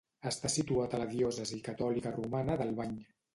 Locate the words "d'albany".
2.63-2.99